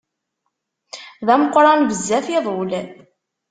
[1.25, 2.71] D ameqqran bezzaf iḍul.